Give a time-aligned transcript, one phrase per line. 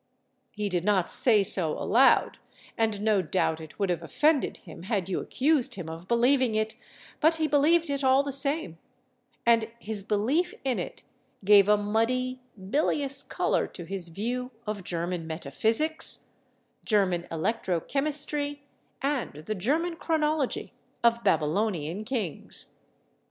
[0.49, 2.39] He did not say so aloud,
[2.75, 6.73] and no doubt it would have offended him had you accused him of believing it,
[7.19, 8.79] but he believed it all the same,
[9.45, 11.03] and his belief in it
[11.45, 12.41] gave a muddy,
[12.71, 16.25] bilious color to his view of German metaphysics,
[16.83, 18.63] German electro chemistry
[19.03, 20.73] and the German chronology
[21.03, 22.73] of Babylonian kings.